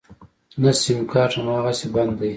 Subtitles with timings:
[0.61, 2.29] نه سيمکارټ امغسې بند دی.